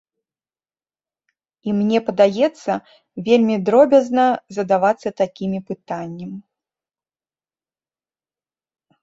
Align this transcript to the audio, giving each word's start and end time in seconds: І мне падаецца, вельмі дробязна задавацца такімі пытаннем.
І 1.67 1.75
мне 1.81 1.99
падаецца, 2.07 2.77
вельмі 3.27 3.55
дробязна 3.67 4.25
задавацца 4.59 5.09
такімі 5.23 5.59
пытаннем. 5.69 6.31